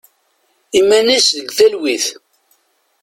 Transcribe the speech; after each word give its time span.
Iman-is 0.79 1.27
deg 1.37 1.49
telwit. 1.57 2.05